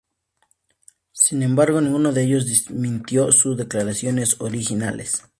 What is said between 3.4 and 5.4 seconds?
declaraciones originales.